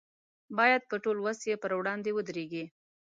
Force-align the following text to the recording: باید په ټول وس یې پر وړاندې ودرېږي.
باید 0.57 0.81
په 0.89 0.95
ټول 1.03 1.17
وس 1.25 1.39
یې 1.49 1.55
پر 1.63 1.71
وړاندې 1.79 2.09
ودرېږي. 2.17 2.65